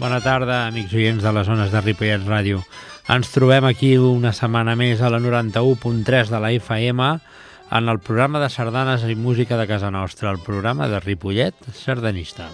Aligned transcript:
Bona 0.00 0.22
tarda, 0.24 0.62
amics 0.64 0.94
oients 0.96 1.20
de 1.20 1.30
les 1.36 1.44
zones 1.44 1.68
de 1.68 1.80
Ripollet 1.84 2.22
Ràdio. 2.24 2.62
Ens 3.12 3.28
trobem 3.34 3.66
aquí 3.68 3.90
una 4.00 4.30
setmana 4.32 4.72
més 4.72 5.02
a 5.04 5.10
la 5.12 5.18
91.3 5.20 6.30
de 6.32 6.38
la 6.40 6.48
FM 6.56 7.08
en 7.76 7.90
el 7.92 8.00
programa 8.00 8.40
de 8.40 8.48
sardanes 8.48 9.04
i 9.04 9.12
música 9.12 9.58
de 9.60 9.66
casa 9.68 9.90
nostra, 9.92 10.30
el 10.32 10.40
programa 10.40 10.88
de 10.88 11.02
Ripollet 11.04 11.68
Sardanista. 11.76 12.48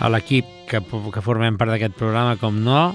A 0.00 0.08
l'equip 0.08 0.48
que, 0.70 0.80
que 0.80 1.26
formem 1.28 1.60
part 1.60 1.74
d'aquest 1.74 2.00
programa, 2.00 2.38
com 2.40 2.56
no, 2.64 2.94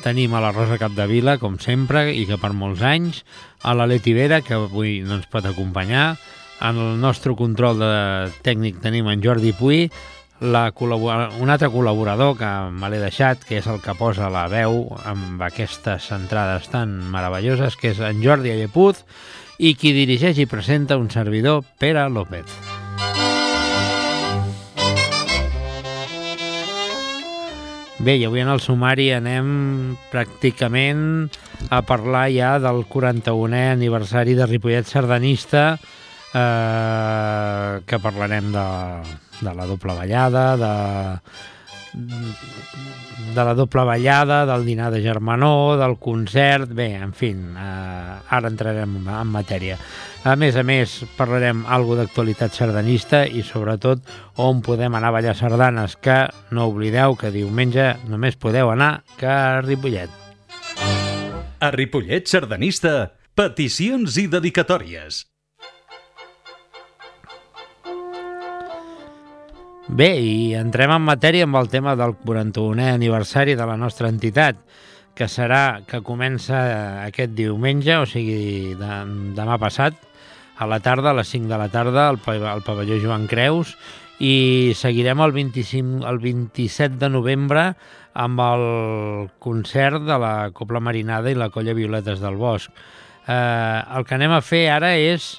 tenim 0.00 0.32
a 0.32 0.40
la 0.40 0.54
Rosa 0.56 0.80
Capdevila, 0.80 1.36
com 1.36 1.60
sempre, 1.60 2.08
i 2.16 2.24
que 2.24 2.40
per 2.40 2.54
molts 2.56 2.80
anys, 2.80 3.26
a 3.60 3.76
la 3.76 3.84
Leti 3.84 4.16
Vera, 4.16 4.40
que 4.40 4.56
avui 4.56 5.02
no 5.04 5.20
ens 5.20 5.28
pot 5.28 5.44
acompanyar, 5.44 6.14
en 6.60 6.76
el 6.76 7.00
nostre 7.00 7.34
control 7.36 7.80
de 7.80 7.94
tècnic 8.46 8.80
tenim 8.82 9.08
en 9.12 9.22
Jordi 9.24 9.52
Puy, 9.56 9.86
la 10.40 10.68
un 10.76 11.50
altre 11.50 11.70
col·laborador 11.72 12.36
que 12.36 12.50
me 12.70 12.90
l'he 12.92 13.00
deixat, 13.00 13.44
que 13.44 13.58
és 13.60 13.66
el 13.66 13.80
que 13.80 13.96
posa 13.96 14.28
la 14.32 14.46
veu 14.52 14.84
amb 15.08 15.40
aquestes 15.42 16.10
entrades 16.12 16.68
tan 16.68 16.98
meravelloses, 17.12 17.76
que 17.76 17.94
és 17.94 18.00
en 18.00 18.22
Jordi 18.24 18.52
Allepuz, 18.52 19.04
i 19.58 19.74
qui 19.74 19.94
dirigeix 19.96 20.38
i 20.38 20.46
presenta 20.46 20.98
un 21.00 21.08
servidor, 21.10 21.64
Pere 21.80 22.08
López. 22.12 22.52
Bé, 27.96 28.18
i 28.20 28.26
avui 28.28 28.42
en 28.44 28.50
el 28.52 28.60
sumari 28.60 29.08
anem 29.16 29.96
pràcticament 30.12 31.30
a 31.72 31.80
parlar 31.80 32.28
ja 32.30 32.58
del 32.60 32.84
41è 32.84 33.70
aniversari 33.72 34.36
de 34.36 34.46
Ripollet 34.46 34.86
Sardanista, 34.86 35.78
eh, 36.34 37.80
que 37.86 37.98
parlarem 37.98 38.52
de, 38.52 38.66
de 39.40 39.54
la 39.54 39.66
doble 39.66 39.94
ballada, 39.94 40.56
de, 40.56 40.72
de 43.34 43.44
la 43.44 43.54
doble 43.54 43.84
ballada, 43.84 44.44
del 44.46 44.64
dinar 44.66 44.90
de 44.92 45.02
germanor, 45.02 45.78
del 45.78 45.98
concert, 45.98 46.70
bé, 46.72 46.94
en 46.96 47.12
fi, 47.12 47.30
eh, 47.32 48.16
ara 48.28 48.48
entrarem 48.48 48.98
en 49.06 49.32
matèria. 49.32 49.78
A 50.26 50.34
més 50.34 50.56
a 50.58 50.64
més, 50.66 50.98
parlarem 51.14 51.62
algo 51.70 51.94
d'actualitat 51.94 52.56
sardanista 52.56 53.22
i 53.26 53.44
sobretot 53.46 54.02
on 54.42 54.58
podem 54.66 54.96
anar 54.98 55.12
a 55.12 55.16
ballar 55.20 55.36
sardanes, 55.38 55.94
que 56.02 56.24
no 56.50 56.66
oblideu 56.72 57.14
que 57.14 57.30
diumenge 57.30 57.92
només 58.10 58.40
podeu 58.40 58.72
anar 58.72 59.04
que 59.20 59.30
a 59.30 59.62
Ripollet. 59.62 60.10
A 61.60 61.70
Ripollet 61.72 62.26
Sardanista, 62.28 63.12
peticions 63.38 64.18
i 64.20 64.26
dedicatòries. 64.28 65.24
Bé, 69.86 70.08
i 70.18 70.54
entrem 70.58 70.90
en 70.90 71.04
matèria 71.06 71.44
amb 71.46 71.60
el 71.60 71.68
tema 71.70 71.92
del 71.94 72.16
41è 72.18 72.88
aniversari 72.90 73.54
de 73.54 73.66
la 73.70 73.76
nostra 73.78 74.08
entitat, 74.10 74.58
que 75.14 75.28
serà 75.30 75.84
que 75.86 76.00
comença 76.02 76.58
aquest 77.04 77.36
diumenge, 77.38 77.94
o 77.94 78.08
sigui, 78.10 78.74
de, 78.74 78.96
demà 79.38 79.60
passat, 79.62 79.94
a 80.58 80.66
la 80.66 80.80
tarda, 80.82 81.12
a 81.12 81.18
les 81.20 81.30
5 81.30 81.46
de 81.46 81.60
la 81.60 81.70
tarda, 81.70 82.08
al, 82.10 82.18
al 82.50 82.64
pavelló 82.66 82.98
Joan 82.98 83.28
Creus, 83.30 83.76
i 84.18 84.74
seguirem 84.74 85.22
el, 85.22 85.36
25, 85.36 86.02
el 86.10 86.18
27 86.18 86.98
de 86.98 87.12
novembre 87.12 87.68
amb 88.18 88.42
el 88.42 88.68
concert 89.38 90.02
de 90.02 90.18
la 90.18 90.50
Copla 90.56 90.82
Marinada 90.82 91.30
i 91.30 91.38
la 91.38 91.52
Colla 91.54 91.76
Violetes 91.78 92.18
del 92.18 92.40
Bosc. 92.40 92.74
Eh, 93.28 93.80
el 93.94 94.08
que 94.08 94.18
anem 94.18 94.34
a 94.34 94.42
fer 94.42 94.66
ara 94.72 94.96
és 94.98 95.36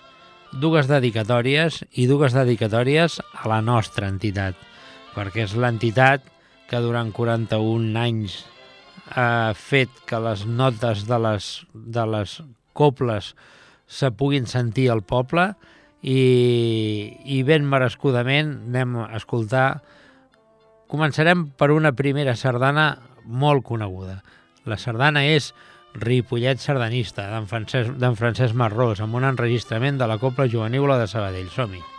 dues 0.54 0.88
dedicatòries 0.90 1.82
i 2.00 2.08
dues 2.08 2.36
dedicatòries 2.36 3.20
a 3.20 3.48
la 3.50 3.60
nostra 3.62 4.08
entitat, 4.08 4.56
perquè 5.16 5.46
és 5.48 5.56
l'entitat 5.60 6.24
que 6.68 6.80
durant 6.84 7.12
41 7.16 7.96
anys 8.00 8.42
ha 9.16 9.54
fet 9.56 9.92
que 10.08 10.20
les 10.20 10.46
notes 10.46 11.06
de 11.08 11.20
les, 11.24 11.52
de 11.74 12.06
les 12.12 12.40
coples 12.76 13.34
se 13.88 14.12
puguin 14.12 14.48
sentir 14.48 14.90
al 14.92 15.04
poble 15.08 15.54
i, 16.04 16.20
i 17.24 17.42
ben 17.48 17.66
merescudament 17.68 18.52
anem 18.68 18.98
a 19.06 19.08
escoltar 19.18 19.80
començarem 20.92 21.48
per 21.58 21.72
una 21.76 21.94
primera 21.96 22.36
sardana 22.36 22.90
molt 23.28 23.66
coneguda. 23.68 24.22
La 24.68 24.78
sardana 24.80 25.24
és 25.28 25.54
Ripollet 25.98 26.62
Sardanista, 26.62 27.28
d'en 27.34 27.50
Francesc, 27.50 27.98
Francesc 28.22 28.58
Marrós, 28.58 29.02
amb 29.02 29.18
un 29.18 29.26
enregistrament 29.28 29.98
de 29.98 30.10
la 30.10 30.22
Copla 30.22 30.50
Juvenívola 30.50 31.02
de 31.02 31.10
Sabadell. 31.10 31.50
Som-hi! 31.54 31.97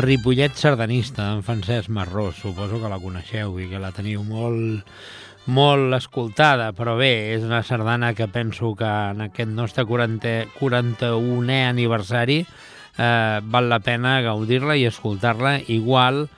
Ripollet 0.00 0.54
sardanista, 0.56 1.32
en 1.34 1.42
Francesc 1.42 1.90
Marró. 1.90 2.30
Suposo 2.32 2.78
que 2.80 2.88
la 2.88 2.98
coneixeu 3.02 3.58
i 3.60 3.66
que 3.68 3.80
la 3.82 3.90
teniu 3.92 4.22
molt, 4.24 4.86
molt 5.52 5.96
escoltada, 5.98 6.70
però 6.72 6.94
bé, 6.96 7.34
és 7.34 7.44
una 7.44 7.60
sardana 7.66 8.14
que 8.16 8.28
penso 8.32 8.72
que 8.78 8.88
en 8.88 9.20
aquest 9.26 9.52
nostre 9.52 9.84
40, 9.84 10.32
41è 10.56 11.58
aniversari 11.68 12.38
eh, 12.40 13.40
val 13.44 13.68
la 13.68 13.80
pena 13.84 14.16
gaudir-la 14.24 14.78
i 14.80 14.86
escoltar-la 14.88 15.58
igual 15.68 16.28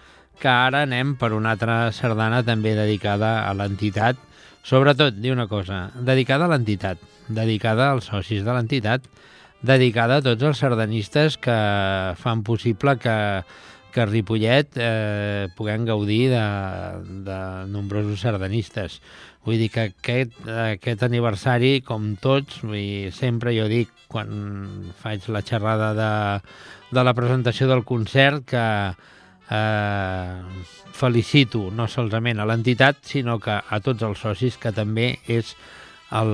que 0.43 0.51
ara 0.51 0.83
anem 0.83 1.15
per 1.15 1.31
una 1.37 1.55
altra 1.55 1.93
sardana 1.95 2.43
també 2.43 2.75
dedicada 2.75 3.45
a 3.47 3.55
l'entitat. 3.55 4.19
Sobretot, 4.67 5.15
dir 5.23 5.37
una 5.37 5.47
cosa, 5.47 5.85
dedicada 5.95 6.49
a 6.49 6.51
l'entitat, 6.51 6.99
dedicada 7.29 7.93
als 7.93 8.11
socis 8.11 8.43
de 8.43 8.51
l'entitat, 8.51 9.07
dedicada 9.63 10.19
a 10.19 10.25
tots 10.25 10.43
els 10.43 10.59
sardanistes 10.59 11.39
que 11.41 11.57
fan 12.19 12.43
possible 12.43 12.97
que, 12.99 13.17
que 13.95 14.03
a 14.03 14.07
Ripollet 14.11 14.75
eh, 14.77 15.49
puguem 15.57 15.87
gaudir 15.87 16.33
de, 16.33 16.47
de 17.29 17.39
nombrosos 17.71 18.25
sardanistes. 18.27 19.01
Vull 19.47 19.59
dir 19.59 19.71
que 19.75 19.89
aquest, 19.91 20.37
aquest 20.47 21.03
aniversari, 21.07 21.81
com 21.87 22.13
tots, 22.23 22.61
vull, 22.67 23.11
sempre 23.15 23.55
jo 23.57 23.67
dic, 23.71 23.91
quan 24.13 24.93
faig 25.03 25.27
la 25.33 25.43
xerrada 25.47 25.93
de, 25.99 26.13
de 26.95 27.05
la 27.07 27.15
presentació 27.15 27.67
del 27.71 27.83
concert, 27.87 28.45
que 28.53 28.67
eh, 29.51 30.43
felicito 30.95 31.69
no 31.75 31.89
solament 31.91 32.43
a 32.43 32.47
l'entitat, 32.49 33.03
sinó 33.07 33.39
que 33.43 33.59
a 33.63 33.81
tots 33.83 34.07
els 34.07 34.23
socis, 34.23 34.59
que 34.63 34.75
també 34.75 35.17
és 35.27 35.57
el, 36.13 36.33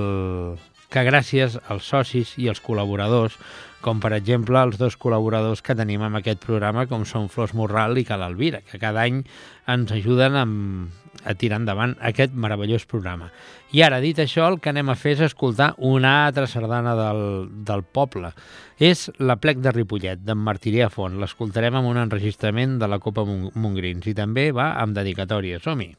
que 0.89 1.05
gràcies 1.05 1.57
als 1.69 1.89
socis 1.89 2.33
i 2.41 2.49
als 2.49 2.61
col·laboradors, 2.65 3.37
com 3.79 4.01
per 4.03 4.11
exemple 4.17 4.59
els 4.59 4.79
dos 4.79 4.97
col·laboradors 4.99 5.61
que 5.63 5.75
tenim 5.77 6.01
en 6.03 6.17
aquest 6.19 6.41
programa, 6.43 6.87
com 6.89 7.05
són 7.07 7.29
Flors 7.31 7.53
Morral 7.55 7.97
i 7.97 8.05
Cal 8.07 8.25
Alvira, 8.25 8.59
que 8.65 8.81
cada 8.81 9.05
any 9.05 9.21
ens 9.69 9.93
ajuden 9.95 10.35
amb, 10.35 10.89
a 11.23 11.35
tirar 11.37 11.61
endavant 11.61 11.95
aquest 12.09 12.33
meravellós 12.33 12.87
programa. 12.89 13.29
I 13.71 13.83
ara, 13.85 14.01
dit 14.01 14.17
això, 14.19 14.47
el 14.49 14.59
que 14.59 14.73
anem 14.73 14.89
a 14.89 14.97
fer 14.97 15.13
és 15.17 15.23
escoltar 15.29 15.71
una 15.77 16.25
altra 16.25 16.47
sardana 16.49 16.95
del, 16.97 17.23
del 17.69 17.85
poble. 17.85 18.33
És 18.79 19.07
la 19.19 19.37
plec 19.37 19.61
de 19.61 19.73
Ripollet, 19.75 20.25
d'en 20.25 20.41
Martirià 20.41 20.89
Font. 20.89 21.19
L'escoltarem 21.21 21.77
amb 21.79 21.93
un 21.93 22.01
enregistrament 22.01 22.79
de 22.81 22.89
la 22.89 22.99
Copa 23.03 23.27
Montgrins 23.27 24.09
i 24.09 24.17
també 24.17 24.49
va 24.55 24.73
amb 24.81 24.97
dedicatòria. 24.97 25.61
Som-hi! 25.63 25.93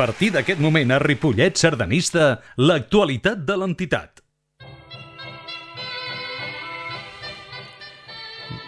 Partir 0.00 0.30
d'aquest 0.32 0.56
moment 0.64 0.94
a 0.94 0.96
Ripollet 1.02 1.58
Sardanista, 1.60 2.38
l'actualitat 2.56 3.42
de 3.44 3.56
l'entitat. 3.60 4.22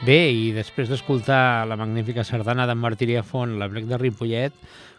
Bé, 0.04 0.28
i 0.28 0.52
després 0.52 0.92
d'escoltar 0.92 1.64
la 1.70 1.78
magnífica 1.80 2.20
sardana 2.28 2.66
d'en 2.68 2.76
Martí 2.76 3.08
Font, 3.24 3.56
la 3.56 3.64
Brec 3.72 3.88
de 3.88 3.96
Ripollet, 4.02 4.52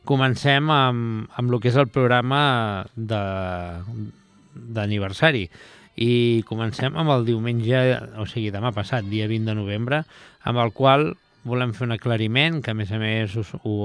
comencem 0.10 0.74
amb, 0.74 1.30
amb 1.38 1.54
el 1.54 1.62
que 1.62 1.70
és 1.70 1.78
el 1.78 1.94
programa 1.94 2.82
d'aniversari. 2.98 5.46
I 6.02 6.42
comencem 6.50 6.98
amb 6.98 7.13
el 7.13 7.30
diumenge, 7.30 7.78
o 8.18 8.25
sigui, 8.25 8.50
demà 8.50 8.74
passat, 8.74 9.06
dia 9.06 9.30
20 9.30 9.46
de 9.52 9.56
novembre, 9.62 10.02
amb 10.42 10.58
el 10.66 10.74
qual 10.74 11.13
volem 11.44 11.74
fer 11.76 11.88
un 11.88 11.96
aclariment, 11.96 12.62
que 12.64 12.72
a 12.72 12.78
més 12.78 12.92
a 12.92 13.00
més 13.02 13.36
ho, 13.38 13.44
ho, 13.64 13.76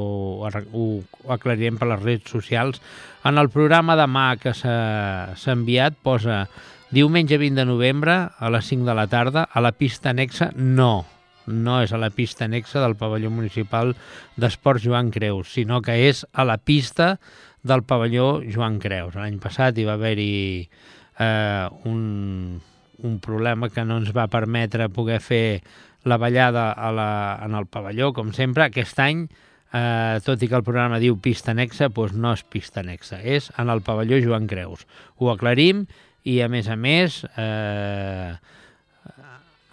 ho, 0.49 0.85
ho 0.85 1.35
aclarirem 1.35 1.79
per 1.79 1.91
les 1.91 2.03
redes 2.03 2.31
socials. 2.31 2.83
En 3.27 3.39
el 3.41 3.51
programa 3.51 3.99
demà 3.99 4.31
que 4.41 4.55
s'ha 4.55 5.55
enviat 5.55 5.99
posa 6.03 6.45
diumenge 6.91 7.37
20 7.37 7.59
de 7.59 7.67
novembre 7.69 8.17
a 8.33 8.51
les 8.51 8.71
5 8.71 8.87
de 8.89 8.97
la 8.97 9.07
tarda 9.11 9.45
a 9.53 9.61
la 9.61 9.75
pista 9.77 10.15
anexa 10.15 10.53
no, 10.57 11.05
no 11.49 11.81
és 11.83 11.93
a 11.93 12.01
la 12.01 12.11
pista 12.15 12.47
anexa 12.47 12.81
del 12.81 12.97
pavelló 12.97 13.31
municipal 13.31 13.95
d'Esports 14.37 14.85
Joan 14.85 15.11
Creus, 15.13 15.53
sinó 15.53 15.83
que 15.83 15.99
és 16.09 16.25
a 16.33 16.47
la 16.49 16.59
pista 16.59 17.17
del 17.63 17.83
pavelló 17.83 18.39
Joan 18.47 18.79
Creus. 18.81 19.19
L'any 19.19 19.39
passat 19.43 19.77
hi 19.77 19.85
va 19.89 19.99
haver-hi 19.99 20.69
eh, 21.19 21.67
un, 21.91 22.61
un 23.03 23.19
problema 23.21 23.69
que 23.69 23.85
no 23.85 23.99
ens 24.01 24.15
va 24.17 24.29
permetre 24.31 24.89
poder 24.89 25.21
fer 25.25 25.61
la 26.05 26.17
ballada 26.17 26.71
a 26.73 26.93
la, 26.93 27.11
en 27.45 27.55
el 27.59 27.67
pavelló, 27.67 28.13
com 28.15 28.33
sempre. 28.37 28.69
Aquest 28.69 28.99
any, 29.03 29.27
eh, 29.73 30.19
tot 30.25 30.43
i 30.43 30.49
que 30.49 30.59
el 30.59 30.67
programa 30.67 31.01
diu 31.03 31.19
pista 31.23 31.53
anexa, 31.55 31.91
doncs 31.95 32.17
no 32.17 32.35
és 32.37 32.45
pista 32.45 32.83
anexa, 32.85 33.21
és 33.23 33.51
en 33.59 33.73
el 33.73 33.83
pavelló 33.87 34.21
Joan 34.25 34.49
Creus. 34.51 34.87
Ho 35.19 35.33
aclarim 35.33 35.87
i, 36.25 36.41
a 36.43 36.49
més 36.49 36.69
a 36.69 36.77
més, 36.77 37.23
eh, 37.37 38.33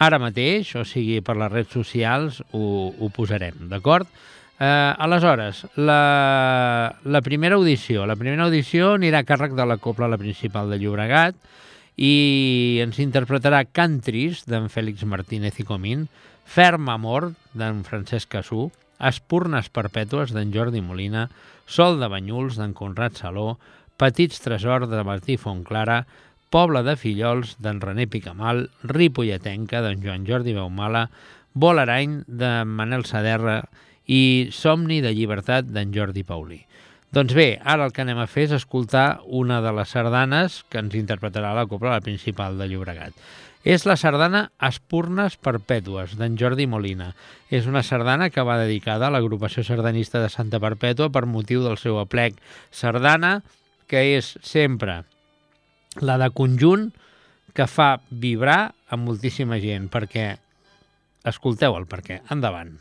ara 0.06 0.20
mateix, 0.20 0.76
o 0.76 0.86
sigui, 0.88 1.22
per 1.22 1.38
les 1.40 1.52
redes 1.52 1.74
socials, 1.74 2.42
ho, 2.52 2.94
ho 3.00 3.12
posarem, 3.14 3.68
d'acord? 3.72 4.10
Eh, 4.56 4.94
aleshores, 5.04 5.66
la, 5.76 6.96
la 7.04 7.22
primera 7.22 7.56
audició. 7.60 8.06
La 8.08 8.16
primera 8.16 8.48
audició 8.48 8.94
anirà 8.96 9.24
a 9.24 9.28
càrrec 9.28 9.56
de 9.56 9.66
la 9.68 9.78
Copla 9.84 10.08
la 10.08 10.20
Principal 10.20 10.72
de 10.72 10.80
Llobregat 10.80 11.36
i 11.96 12.80
ens 12.84 13.00
interpretarà 13.00 13.64
Cantris, 13.66 14.44
d'en 14.50 14.68
Fèlix 14.72 15.06
Martínez 15.08 15.60
i 15.60 15.66
Comín, 15.68 16.08
Ferm 16.46 16.90
Amor, 16.92 17.32
d'en 17.56 17.84
Francesc 17.88 18.30
Cassú, 18.36 18.70
Espurnes 19.00 19.70
Perpètues, 19.72 20.34
d'en 20.36 20.52
Jordi 20.54 20.82
Molina, 20.84 21.30
Sol 21.66 22.00
de 22.00 22.10
Banyuls, 22.12 22.60
d'en 22.60 22.76
Conrad 22.78 23.16
Saló, 23.18 23.56
Petits 23.98 24.44
Tresor, 24.44 24.88
de 24.92 25.02
Martí 25.08 25.38
Fontclara, 25.40 26.04
Poble 26.52 26.84
de 26.86 26.96
Fillols, 26.96 27.56
d'en 27.60 27.82
René 27.82 28.06
Picamal, 28.08 28.70
Ripolletenca, 28.84 29.82
d'en 29.82 30.04
Joan 30.04 30.28
Jordi 30.28 30.54
Baumala, 30.56 31.10
Volarany, 31.56 32.22
de 32.28 32.52
Manel 32.68 33.06
Saderra 33.08 33.62
i 34.06 34.52
Somni 34.54 35.02
de 35.02 35.16
Llibertat, 35.16 35.68
d'en 35.72 35.96
Jordi 35.96 36.24
Paulí. 36.28 36.62
Doncs 37.16 37.32
bé, 37.32 37.62
ara 37.64 37.86
el 37.88 37.94
que 37.96 38.04
anem 38.04 38.18
a 38.20 38.28
fer 38.28 38.50
és 38.50 38.54
escoltar 38.58 39.22
una 39.32 39.62
de 39.64 39.72
les 39.72 39.92
sardanes 39.96 40.58
que 40.68 40.82
ens 40.82 40.98
interpretarà 41.00 41.54
la 41.56 41.64
Copla 41.72 42.02
Principal 42.04 42.58
de 42.60 42.66
Llobregat. 42.68 43.16
És 43.64 43.86
la 43.88 43.96
sardana 43.96 44.42
Espurnes 44.68 45.38
Perpètues, 45.40 46.18
d'en 46.20 46.36
Jordi 46.36 46.66
Molina. 46.68 47.14
És 47.48 47.70
una 47.72 47.86
sardana 47.88 48.28
que 48.30 48.44
va 48.44 48.58
dedicada 48.60 49.08
a 49.08 49.14
l'agrupació 49.16 49.64
sardanista 49.64 50.20
de 50.20 50.28
Santa 50.34 50.60
Perpètua 50.60 51.08
per 51.08 51.24
motiu 51.24 51.64
del 51.64 51.80
seu 51.80 52.02
aplec 52.02 52.36
sardana, 52.70 53.38
que 53.88 54.02
és 54.18 54.34
sempre 54.44 55.06
la 56.04 56.18
de 56.20 56.28
conjunt 56.36 56.90
que 57.56 57.70
fa 57.72 58.02
vibrar 58.12 58.76
a 58.92 59.00
moltíssima 59.00 59.62
gent, 59.64 59.88
perquè 59.88 60.34
escolteu 61.32 61.80
el 61.80 61.88
perquè. 61.88 62.20
Endavant. 62.36 62.76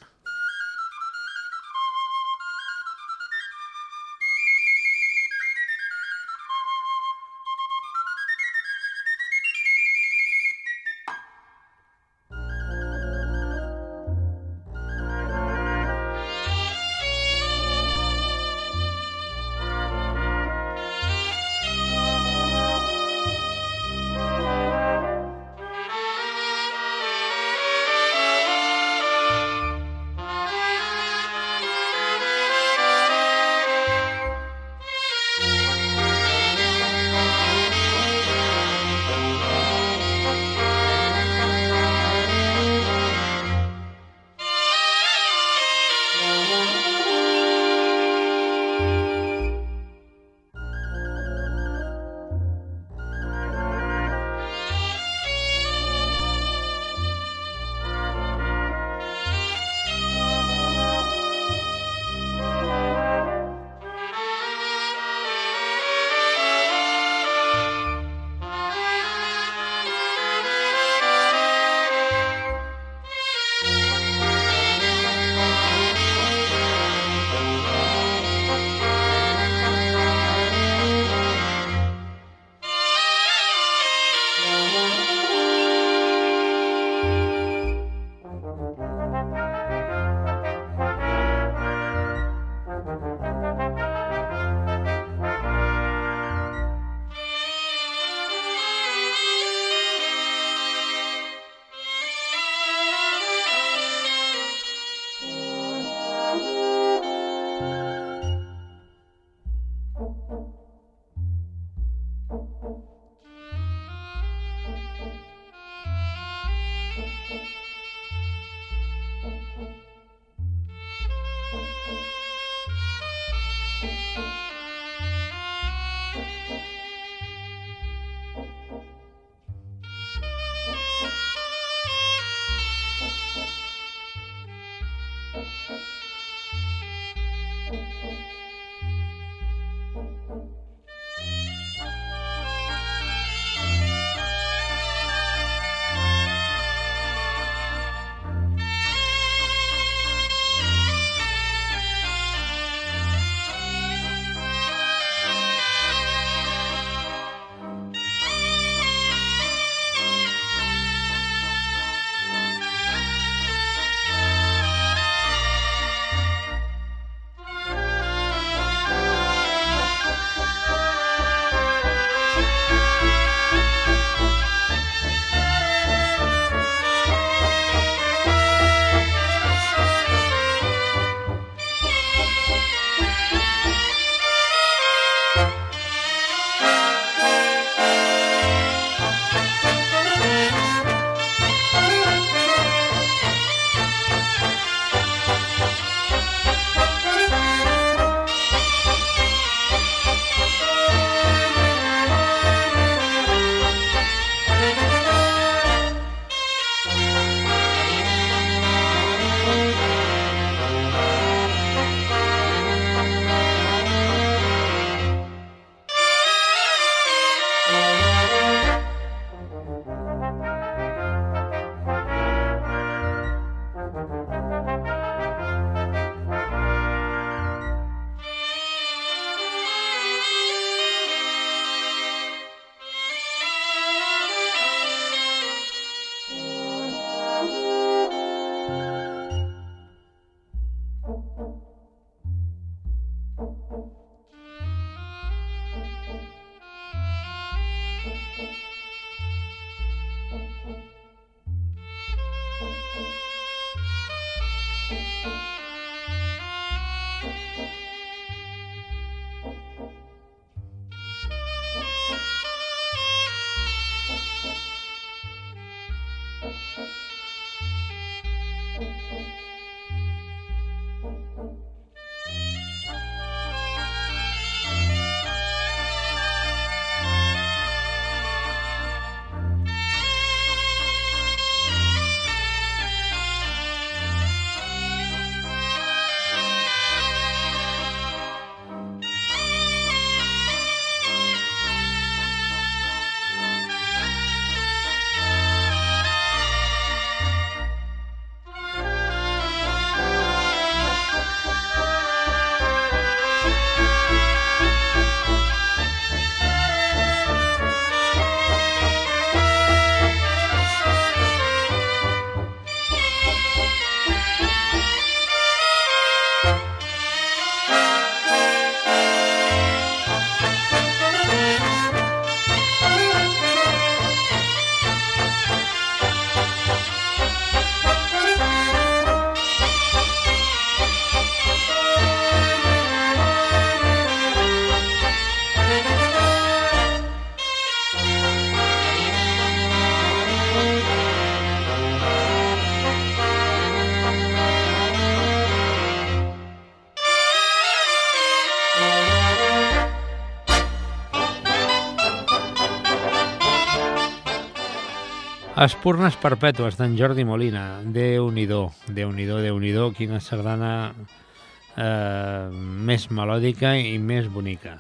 Espurnes 355.65 356.17
perpètues 356.21 356.75
d'en 356.77 356.93
Jordi 356.99 357.25
Molina. 357.25 357.81
Déu-n'hi-do, 357.89 358.67
Déu-n'hi-do, 358.93 359.39
déu 359.41 359.57
nhi 359.63 359.73
quina 359.97 360.19
sardana 360.21 360.93
eh, 360.93 362.51
més 362.53 363.07
melòdica 363.09 363.73
i 363.79 363.95
més 363.97 364.29
bonica. 364.29 364.75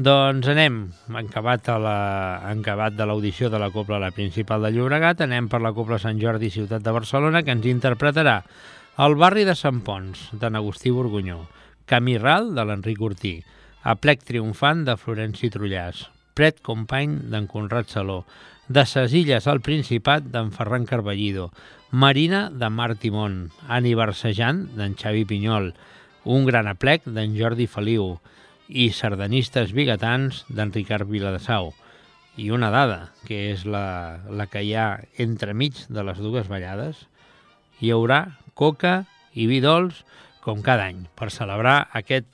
Doncs 0.00 0.48
anem, 0.48 0.78
en 1.10 1.18
acabat, 1.20 1.68
a 1.68 1.76
la, 1.76 1.96
en 2.48 2.62
acabat 2.64 2.96
de 2.96 3.04
l'audició 3.04 3.50
de 3.52 3.60
la 3.60 3.68
Copla 3.74 3.98
la 4.00 4.10
Principal 4.10 4.64
de 4.64 4.70
Llobregat, 4.72 5.20
anem 5.26 5.50
per 5.52 5.60
la 5.60 5.74
Copla 5.76 5.98
Sant 6.00 6.16
Jordi 6.22 6.48
Ciutat 6.54 6.80
de 6.86 6.94
Barcelona, 6.96 7.42
que 7.44 7.52
ens 7.52 7.68
interpretarà 7.68 8.38
el 9.04 9.18
barri 9.20 9.44
de 9.44 9.56
Sant 9.58 9.82
Pons, 9.84 10.30
de 10.32 10.48
Agustí 10.48 10.94
Borgunyó, 10.94 11.42
Camí 11.84 12.16
Ral, 12.16 12.54
de 12.56 12.64
l'Enric 12.64 13.04
Ortí, 13.04 13.34
Aplec 13.82 14.24
Triomfant, 14.24 14.86
de 14.88 14.96
Florenci 14.96 15.52
Trullàs, 15.52 16.06
Pret 16.32 16.64
Company, 16.64 17.18
d'en 17.28 17.44
Conrad 17.50 17.92
Saló, 17.92 18.22
de 18.72 18.86
ses 18.88 19.12
Illes 19.12 19.46
al 19.50 19.60
Principat 19.60 20.24
d'en 20.32 20.48
Ferran 20.54 20.86
Carballido, 20.88 21.50
Marina 21.90 22.46
de 22.48 22.70
Mar 22.72 22.94
Timón, 22.96 23.50
Aniversejant 23.68 24.62
d'en 24.78 24.94
Xavi 24.96 25.26
Pinyol, 25.28 25.74
un 26.24 26.46
gran 26.48 26.70
aplec 26.70 27.04
d'en 27.04 27.36
Jordi 27.36 27.66
Feliu. 27.68 28.16
I 28.72 28.88
sardanistes 28.96 29.74
bigatans 29.76 30.46
d'en 30.48 30.72
Ricard 30.72 31.10
Viladasau. 31.10 31.74
I 32.40 32.48
una 32.56 32.70
dada, 32.72 33.12
que 33.28 33.50
és 33.50 33.66
la, 33.68 34.24
la 34.32 34.48
que 34.48 34.64
hi 34.64 34.72
ha 34.72 35.02
entremig 35.20 35.84
de 35.92 36.06
les 36.08 36.22
dues 36.24 36.48
ballades, 36.48 37.04
hi 37.80 37.92
haurà 37.92 38.38
coca 38.56 39.02
i 39.36 39.50
vi 39.50 39.60
dolç 39.60 40.00
com 40.40 40.64
cada 40.64 40.88
any 40.88 41.04
per 41.18 41.28
celebrar 41.34 41.82
aquest 41.92 42.30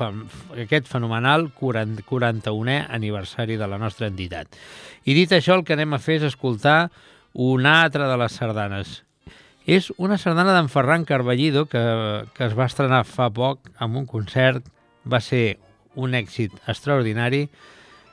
aquest 0.00 0.88
fenomenal 0.90 1.50
40, 1.58 2.04
41è 2.08 2.78
aniversari 2.88 3.56
de 3.60 3.68
la 3.68 3.78
nostra 3.78 4.08
entitat. 4.08 4.48
I 5.04 5.14
dit 5.14 5.32
això, 5.32 5.58
el 5.58 5.64
que 5.64 5.76
anem 5.76 5.94
a 5.94 6.00
fer 6.02 6.20
és 6.20 6.30
escoltar 6.32 6.90
una 7.32 7.82
altra 7.82 8.08
de 8.10 8.16
les 8.20 8.38
sardanes. 8.38 9.02
És 9.66 9.92
una 9.96 10.18
sardana 10.18 10.56
d'en 10.56 10.70
Ferran 10.72 11.04
Carballido 11.06 11.66
que, 11.70 11.82
que 12.34 12.48
es 12.48 12.56
va 12.58 12.66
estrenar 12.66 13.04
fa 13.06 13.30
poc 13.30 13.70
amb 13.78 14.00
un 14.00 14.08
concert, 14.10 14.64
va 15.06 15.20
ser 15.22 15.58
un 15.94 16.16
èxit 16.18 16.56
extraordinari, 16.66 17.46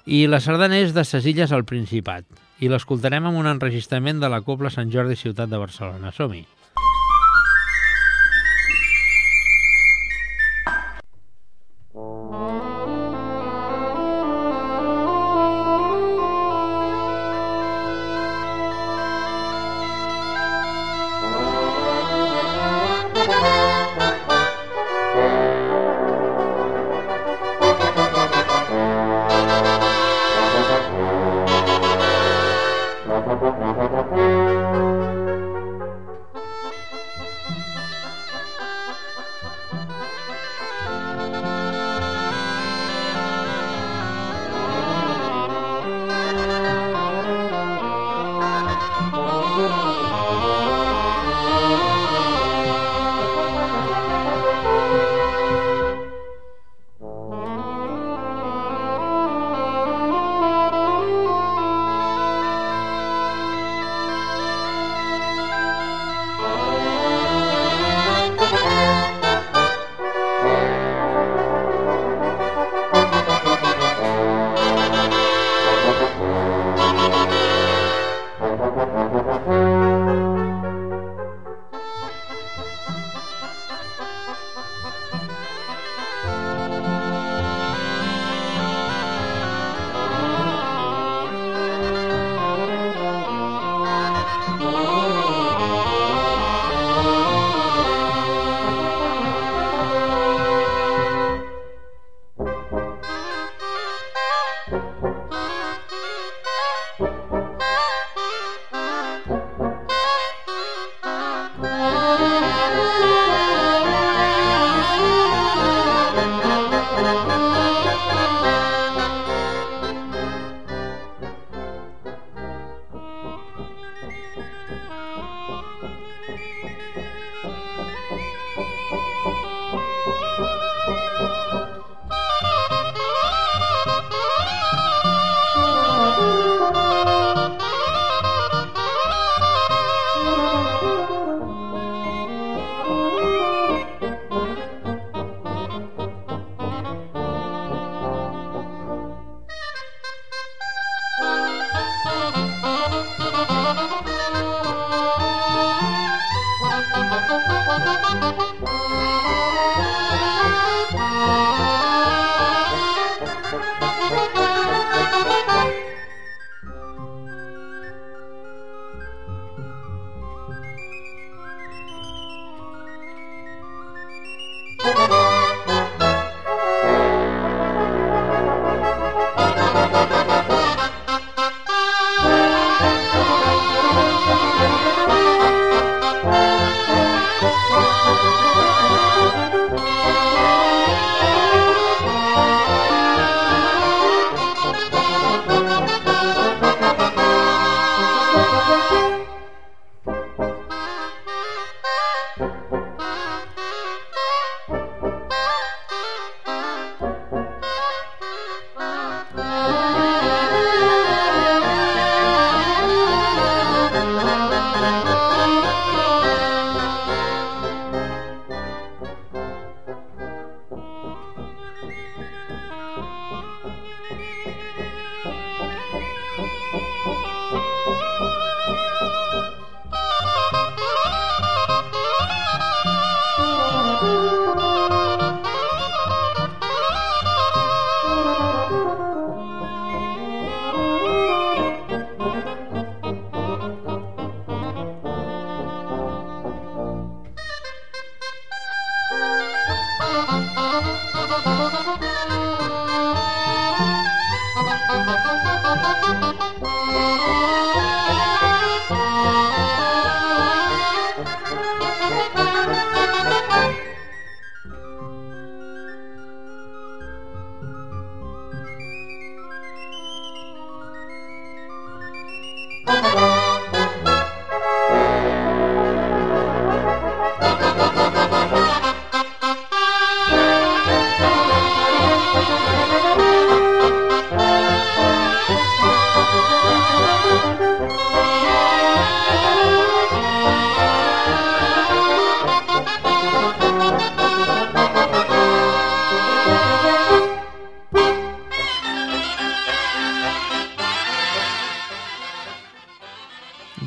i 0.05 0.25
la 0.27 0.41
sardana 0.41 0.79
és 0.81 0.93
de 0.93 1.05
ses 1.05 1.25
Illes 1.29 1.51
al 1.53 1.65
Principat, 1.69 2.25
i 2.59 2.69
l'escoltarem 2.69 3.29
amb 3.29 3.39
un 3.39 3.49
enregistrament 3.49 4.21
de 4.21 4.29
la 4.29 4.41
Copla 4.45 4.73
Sant 4.73 4.93
Jordi 4.93 5.17
Ciutat 5.17 5.49
de 5.49 5.61
Barcelona. 5.61 6.13
Som-hi! 6.15 6.58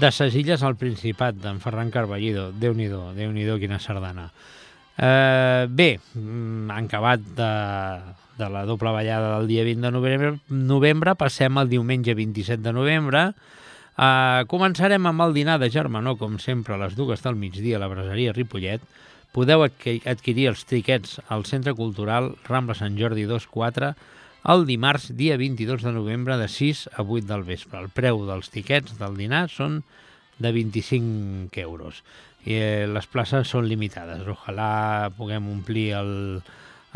De 0.03 0.11
ses 0.11 0.35
illes 0.35 0.65
al 0.67 0.75
Principat, 0.75 1.37
d'en 1.39 1.61
Ferran 1.63 1.93
Carballido. 1.95 2.49
Déu-n'hi-do, 2.59 3.13
déu 3.15 3.31
nhi 3.31 3.47
déu 3.47 3.61
quina 3.63 3.79
sardana. 3.79 4.33
Eh, 4.99 5.67
bé, 5.71 6.01
mm, 6.19 6.71
han 6.75 6.89
acabat 6.91 7.23
de, 7.39 7.51
de 8.39 8.49
la 8.51 8.65
doble 8.67 8.91
ballada 8.91 9.37
del 9.39 9.47
dia 9.47 9.65
20 9.65 9.87
de 9.87 9.93
novembre, 9.95 10.33
novembre 10.51 11.15
passem 11.15 11.57
al 11.57 11.71
diumenge 11.71 12.17
27 12.19 12.61
de 12.67 12.73
novembre. 12.75 13.29
Eh, 13.95 14.43
començarem 14.51 15.07
amb 15.07 15.23
el 15.23 15.37
dinar 15.39 15.61
de 15.63 15.71
germanor, 15.71 16.19
com 16.19 16.41
sempre, 16.43 16.75
a 16.75 16.83
les 16.83 16.99
dues 16.99 17.23
del 17.23 17.39
migdia 17.39 17.79
a 17.79 17.85
la 17.85 17.91
braseria 17.93 18.35
Ripollet. 18.35 18.83
Podeu 19.33 19.63
adquirir 19.63 20.51
els 20.51 20.67
triquets 20.69 21.21
al 21.33 21.47
Centre 21.49 21.73
Cultural 21.79 22.35
Rambla 22.49 22.75
Sant 22.77 22.99
Jordi 22.99 23.25
24 23.25 23.95
el 24.45 24.67
dimarts, 24.67 25.13
dia 25.17 25.37
22 25.39 25.83
de 25.83 25.93
novembre, 25.93 26.37
de 26.37 26.49
6 26.49 26.89
a 26.97 27.03
8 27.03 27.27
del 27.29 27.45
vespre. 27.47 27.79
El 27.79 27.91
preu 27.95 28.25
dels 28.27 28.51
tiquets 28.51 28.99
del 28.99 29.15
dinar 29.17 29.47
són 29.53 29.83
de 30.43 30.51
25 30.51 31.61
euros. 31.63 32.03
I 32.43 32.59
eh, 32.59 32.87
les 32.91 33.07
places 33.07 33.53
són 33.55 33.69
limitades. 33.71 34.27
Ojalà 34.27 35.13
puguem 35.15 35.47
omplir 35.53 35.93
el, 35.95 36.15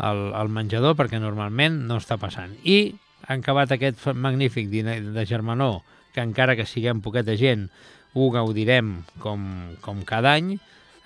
el, 0.03 0.23
el 0.35 0.51
menjador 0.51 0.97
perquè 0.99 1.21
normalment 1.23 1.85
no 1.87 2.01
està 2.01 2.19
passant. 2.19 2.51
I 2.67 2.97
han 3.27 3.39
acabat 3.39 3.71
aquest 3.71 4.03
magnífic 4.13 4.67
dinar 4.71 4.99
de 5.15 5.25
germanor, 5.27 5.81
que 6.13 6.23
encara 6.23 6.57
que 6.59 6.67
siguem 6.67 6.99
poqueta 7.03 7.37
gent, 7.39 7.69
ho 8.17 8.31
gaudirem 8.33 9.03
com, 9.23 9.43
com 9.79 10.03
cada 10.03 10.35
any. 10.35 10.57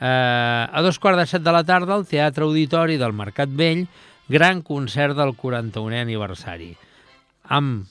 Eh, 0.01 0.65
a 0.65 0.81
dos 0.81 0.97
quarts 0.97 1.21
de 1.21 1.27
set 1.29 1.45
de 1.45 1.53
la 1.53 1.65
tarda, 1.67 1.93
al 1.93 2.07
Teatre 2.09 2.47
Auditori 2.47 2.97
del 2.97 3.13
Mercat 3.13 3.53
Vell, 3.53 3.85
gran 4.31 4.61
concert 4.63 5.17
del 5.17 5.33
41è 5.35 5.99
aniversari, 5.99 6.69
amb, 7.51 7.83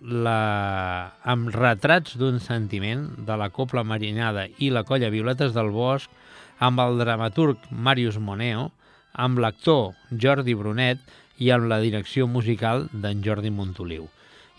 la, 0.00 1.12
amb 1.28 1.50
retrats 1.52 2.16
d'un 2.16 2.38
sentiment 2.40 3.02
de 3.28 3.36
la 3.36 3.50
Copla 3.52 3.84
Marinada 3.84 4.46
i 4.64 4.70
la 4.72 4.86
Colla 4.88 5.10
Violetes 5.12 5.52
del 5.52 5.68
Bosc, 5.74 6.08
amb 6.64 6.80
el 6.80 6.96
dramaturg 7.02 7.68
Màrius 7.68 8.16
Moneo, 8.16 8.70
amb 9.12 9.42
l'actor 9.44 9.92
Jordi 10.08 10.56
Brunet 10.56 11.04
i 11.36 11.52
amb 11.52 11.68
la 11.68 11.82
direcció 11.84 12.24
musical 12.26 12.88
d'en 12.92 13.20
Jordi 13.20 13.52
Montoliu. 13.52 14.08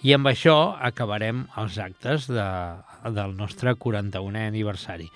I 0.05 0.13
amb 0.13 0.29
això 0.29 0.75
acabarem 0.77 1.47
els 1.57 1.81
actes 1.81 2.29
de, 2.29 2.47
del 3.17 3.33
nostre 3.33 3.73
41è 3.73 4.45
aniversari. 4.53 5.09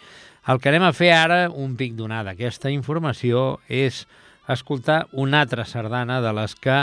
El 0.50 0.58
que 0.58 0.74
anem 0.74 0.90
a 0.90 0.96
fer 0.98 1.14
ara, 1.14 1.44
un 1.54 1.78
pic 1.78 1.94
donada 1.96 2.34
aquesta 2.34 2.74
informació, 2.74 3.62
és 3.70 4.08
escoltar 4.52 5.08
una 5.14 5.42
altra 5.42 5.64
sardana 5.66 6.20
de 6.22 6.34
les 6.36 6.56
que 6.60 6.78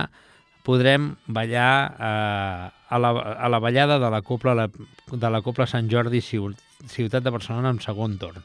podrem 0.65 1.15
ballar 1.27 1.97
eh, 1.99 2.71
a, 2.89 2.99
la, 2.99 3.11
a 3.11 3.49
la 3.53 3.59
ballada 3.59 3.99
de 3.99 4.11
la 4.11 4.23
Copla, 4.23 4.55
la, 4.55 4.69
de 5.13 5.31
la 5.31 5.43
Copla 5.43 5.67
Sant 5.69 5.91
Jordi 5.93 6.23
Ciutat 6.25 7.23
de 7.23 7.31
Barcelona 7.31 7.75
en 7.75 7.81
segon 7.85 8.17
torn. 8.19 8.41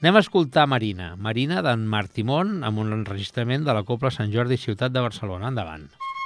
Anem 0.00 0.16
a 0.16 0.24
escoltar 0.24 0.68
Marina, 0.68 1.14
Marina 1.16 1.60
d'en 1.64 1.84
Martimón 1.88 2.60
amb 2.64 2.80
un 2.80 2.94
enregistrament 2.96 3.66
de 3.66 3.76
la 3.76 3.84
Copla 3.88 4.12
Sant 4.12 4.32
Jordi 4.32 4.60
Ciutat 4.60 4.92
de 4.92 5.04
Barcelona. 5.04 5.52
Endavant. 5.52 5.90
podem 5.90 6.19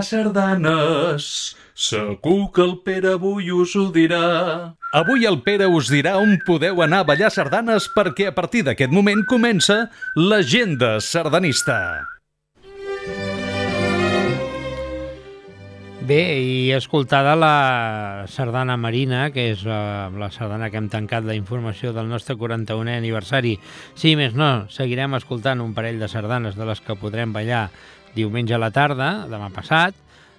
ballar 0.00 0.02
sardanes? 0.02 1.56
Segur 1.74 2.52
que 2.52 2.62
el 2.62 2.78
Pere 2.84 3.14
avui 3.14 3.50
us 3.52 3.74
ho 3.76 3.90
dirà. 3.92 4.74
Avui 4.92 5.26
el 5.26 5.40
Pere 5.42 5.66
us 5.68 5.90
dirà 5.90 6.18
on 6.18 6.38
podeu 6.46 6.82
anar 6.82 7.02
a 7.04 7.08
ballar 7.08 7.30
sardanes 7.30 7.88
perquè 7.94 8.28
a 8.28 8.34
partir 8.34 8.64
d'aquest 8.64 8.92
moment 8.92 9.24
comença 9.28 9.90
l'agenda 10.16 11.00
sardanista. 11.00 12.06
Bé, 16.10 16.40
i 16.42 16.72
escoltada 16.74 17.36
la 17.36 18.24
sardana 18.26 18.74
marina, 18.76 19.28
que 19.30 19.50
és 19.52 19.60
la, 19.62 20.10
la 20.10 20.30
sardana 20.34 20.70
que 20.70 20.80
hem 20.80 20.88
tancat 20.90 21.22
la 21.22 21.36
informació 21.38 21.92
del 21.94 22.08
nostre 22.10 22.34
41è 22.34 22.96
aniversari. 22.98 23.58
Sí, 23.94 24.16
més 24.18 24.34
no, 24.34 24.66
seguirem 24.72 25.14
escoltant 25.20 25.62
un 25.62 25.70
parell 25.76 26.00
de 26.02 26.08
sardanes 26.10 26.58
de 26.58 26.66
les 26.66 26.82
que 26.82 26.98
podrem 26.98 27.36
ballar 27.36 27.68
diumenge 28.14 28.54
a 28.54 28.60
la 28.62 28.70
tarda, 28.74 29.10
demà 29.30 29.50
passat. 29.54 29.96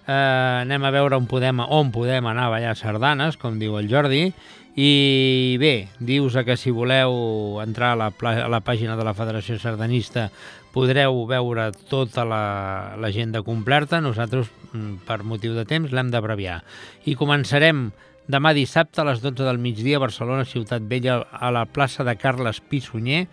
Eh, 0.08 0.14
anem 0.14 0.84
a 0.84 0.92
veure 0.92 1.20
on 1.20 1.28
podem, 1.30 1.62
on 1.62 1.92
podem 1.94 2.26
anar 2.28 2.50
a 2.50 2.56
ballar 2.56 2.76
sardanes, 2.76 3.38
com 3.38 3.60
diu 3.62 3.78
el 3.80 3.90
Jordi, 3.92 4.32
i 4.72 5.58
bé, 5.60 5.90
dius 6.00 6.38
que 6.48 6.56
si 6.56 6.72
voleu 6.72 7.60
entrar 7.60 7.92
a 7.92 7.98
la, 8.00 8.08
a 8.08 8.48
la 8.48 8.62
pàgina 8.64 8.96
de 8.96 9.04
la 9.04 9.14
Federació 9.14 9.58
Sardanista 9.60 10.30
podreu 10.72 11.26
veure 11.28 11.72
tota 11.92 12.24
l'agenda 12.24 13.42
la, 13.42 13.46
completa. 13.46 14.00
Nosaltres, 14.00 14.48
mm, 14.72 15.04
per 15.08 15.24
motiu 15.28 15.54
de 15.58 15.66
temps, 15.68 15.92
l'hem 15.92 16.12
d'abreviar. 16.12 16.62
I 17.04 17.18
començarem 17.20 17.90
demà 18.32 18.54
dissabte 18.56 19.02
a 19.02 19.08
les 19.10 19.20
12 19.20 19.44
del 19.44 19.60
migdia 19.60 20.00
a 20.00 20.06
Barcelona, 20.06 20.48
Ciutat 20.48 20.88
Vella, 20.88 21.20
a 21.32 21.52
la 21.52 21.66
plaça 21.66 22.06
de 22.08 22.16
Carles 22.16 22.62
Pissunyer, 22.62 23.28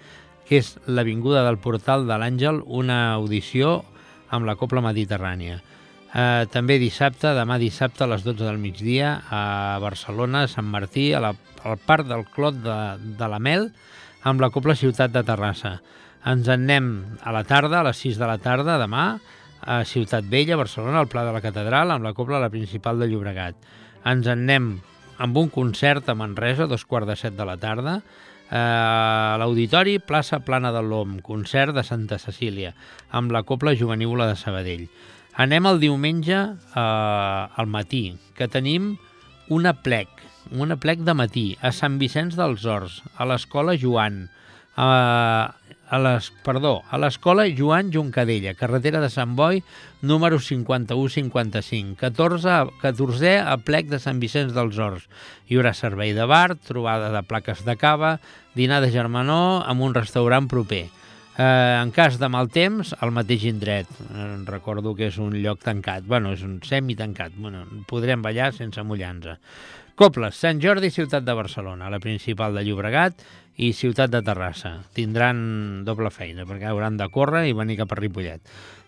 que 0.48 0.58
és 0.58 0.74
l'Avinguda 0.86 1.44
del 1.46 1.60
Portal 1.62 2.08
de 2.08 2.18
l'Àngel, 2.18 2.62
una 2.66 3.12
audició 3.14 3.84
amb 4.30 4.48
la 4.48 4.56
Copla 4.60 4.82
Mediterrània. 4.84 5.58
Eh, 6.08 6.46
també 6.52 6.78
dissabte, 6.80 7.34
demà 7.36 7.58
dissabte 7.60 8.04
a 8.04 8.08
les 8.08 8.24
12 8.24 8.44
del 8.44 8.60
migdia 8.62 9.18
a 9.28 9.78
Barcelona, 9.82 10.44
a 10.44 10.50
Sant 10.50 10.68
Martí, 10.68 11.12
a 11.12 11.20
la, 11.20 11.34
al 11.64 11.78
Parc 11.84 12.08
del 12.08 12.24
Clot 12.32 12.62
de, 12.64 12.78
de 13.18 13.28
la 13.28 13.38
Mel, 13.38 13.68
amb 14.24 14.40
la 14.40 14.50
Copla 14.50 14.76
Ciutat 14.76 15.12
de 15.12 15.24
Terrassa. 15.26 15.78
Ens 16.28 16.48
en 16.48 16.64
anem 16.64 16.88
a 17.22 17.32
la 17.32 17.44
tarda, 17.44 17.80
a 17.80 17.88
les 17.90 18.00
6 18.04 18.18
de 18.20 18.28
la 18.28 18.38
tarda, 18.42 18.78
demà, 18.80 19.10
a 19.60 19.82
Ciutat 19.84 20.24
Vella, 20.30 20.56
Barcelona, 20.56 21.02
al 21.02 21.10
Pla 21.12 21.26
de 21.26 21.34
la 21.34 21.42
Catedral, 21.44 21.92
amb 21.92 22.06
la 22.06 22.14
Copla 22.16 22.40
la 22.40 22.52
Principal 22.52 22.98
de 22.98 23.08
Llobregat. 23.10 23.58
Ens 24.08 24.26
en 24.26 24.46
anem 24.46 24.72
amb 25.18 25.36
un 25.36 25.50
concert 25.50 26.08
a 26.08 26.16
Manresa, 26.16 26.68
dos 26.70 26.86
quarts 26.86 27.08
de 27.10 27.16
set 27.18 27.36
de 27.36 27.46
la 27.46 27.58
tarda, 27.60 27.98
a 28.50 29.36
l'Auditori 29.40 29.98
Plaça 29.98 30.40
Plana 30.44 30.72
de 30.72 30.82
l'Om, 30.82 31.18
concert 31.24 31.74
de 31.76 31.84
Santa 31.84 32.18
Cecília, 32.18 32.72
amb 33.10 33.32
la 33.34 33.42
Copla 33.44 33.74
Juvenívola 33.76 34.28
de 34.30 34.38
Sabadell. 34.40 34.88
Anem 35.38 35.68
el 35.70 35.78
diumenge 35.82 36.38
eh, 36.38 36.80
al 36.80 37.68
matí, 37.70 38.16
que 38.34 38.48
tenim 38.50 38.96
una 39.48 39.74
plec, 39.84 40.08
una 40.50 40.78
plec 40.80 41.04
de 41.04 41.14
matí, 41.14 41.46
a 41.60 41.72
Sant 41.72 41.98
Vicenç 42.00 42.36
dels 42.38 42.64
Horts, 42.66 43.02
a 43.16 43.28
l'Escola 43.28 43.76
Joan, 43.78 44.26
a, 44.76 44.88
a 45.88 45.98
les, 45.98 46.28
perdó, 46.44 46.82
a 46.90 46.98
l'escola 47.00 47.46
Joan 47.48 47.92
Juncadella, 47.94 48.54
carretera 48.58 49.00
de 49.00 49.08
Sant 49.12 49.32
Boi, 49.38 49.62
número 50.02 50.38
5155, 50.38 51.96
14, 52.00 52.58
14è 52.82 53.38
a 53.40 53.56
plec 53.56 53.88
de 53.88 54.00
Sant 54.02 54.20
Vicenç 54.20 54.52
dels 54.56 54.76
Horts. 54.76 55.08
Hi 55.48 55.56
haurà 55.56 55.72
servei 55.72 56.12
de 56.16 56.28
bar, 56.28 56.58
trobada 56.68 57.08
de 57.14 57.24
plaques 57.24 57.64
de 57.64 57.78
cava, 57.80 58.18
dinar 58.58 58.82
de 58.84 58.92
germanor 58.92 59.64
amb 59.66 59.88
un 59.88 59.96
restaurant 59.96 60.50
proper. 60.50 60.86
Eh, 61.38 61.78
en 61.78 61.92
cas 61.94 62.18
de 62.18 62.28
mal 62.28 62.48
temps, 62.50 62.96
al 62.98 63.12
mateix 63.14 63.44
indret. 63.46 63.90
Eh, 64.10 64.28
recordo 64.44 64.96
que 64.98 65.06
és 65.06 65.18
un 65.22 65.36
lloc 65.38 65.62
tancat. 65.62 66.02
bueno, 66.04 66.32
és 66.32 66.42
un 66.42 66.60
semi-tancat. 66.62 67.32
Bueno, 67.36 67.64
podrem 67.86 68.22
ballar 68.22 68.52
sense 68.52 68.82
mullar-nos. 68.82 69.38
Coples, 69.94 70.34
Sant 70.34 70.60
Jordi, 70.62 70.90
ciutat 70.90 71.24
de 71.24 71.34
Barcelona, 71.34 71.90
la 71.90 71.98
principal 71.98 72.54
de 72.54 72.62
Llobregat, 72.62 73.22
i 73.58 73.72
Ciutat 73.74 74.10
de 74.10 74.22
Terrassa. 74.22 74.76
Tindran 74.94 75.84
doble 75.84 76.10
feina, 76.14 76.46
perquè 76.46 76.70
hauran 76.70 76.96
de 76.96 77.08
córrer 77.10 77.48
i 77.48 77.56
venir 77.56 77.76
cap 77.80 77.92
a 77.92 77.98
Ripollet. 77.98 78.42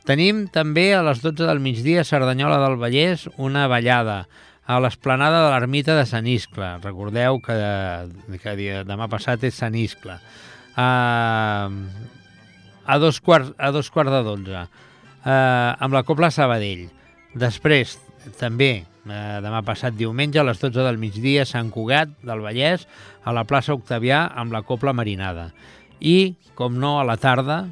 Tenim 0.07 0.47
també 0.55 0.93
a 0.95 1.03
les 1.03 1.19
12 1.23 1.43
del 1.47 1.61
migdia 1.61 2.07
Cerdanyola 2.07 2.61
del 2.63 2.79
Vallès 2.81 3.27
una 3.37 3.67
ballada 3.69 4.25
a 4.71 4.79
l'esplanada 4.79 5.43
de 5.45 5.51
l'ermita 5.51 5.97
de 5.99 6.07
Sant 6.07 6.31
Iscle. 6.31 6.77
Recordeu 6.85 7.41
que, 7.43 7.59
que 8.39 8.55
demà 8.87 9.11
passat 9.11 9.43
és 9.51 9.59
Sant 9.59 9.75
Iscle. 9.75 10.21
Uh, 10.79 11.75
a 12.91 12.99
dos 12.99 13.21
quarts, 13.23 13.53
a 13.55 13.71
dos 13.71 13.91
quarts 13.95 14.11
de 14.11 14.23
dotze, 14.27 14.63
uh, 14.67 15.31
amb 15.79 15.95
la 15.95 16.03
Copla 16.03 16.33
Sabadell. 16.35 16.89
Després, 17.39 17.95
també, 18.41 18.83
eh, 19.07 19.39
demà 19.45 19.61
passat 19.63 19.95
diumenge 19.95 20.41
a 20.41 20.45
les 20.45 20.59
12 20.59 20.83
del 20.83 20.99
migdia 20.99 21.45
Sant 21.47 21.71
Cugat 21.71 22.11
del 22.27 22.43
Vallès 22.43 22.89
a 23.23 23.33
la 23.33 23.45
plaça 23.47 23.77
Octavià 23.77 24.25
amb 24.35 24.53
la 24.53 24.65
Copla 24.67 24.93
Marinada. 24.93 25.53
I, 26.01 26.35
com 26.59 26.75
no, 26.83 26.99
a 26.99 27.07
la 27.07 27.17
tarda, 27.21 27.63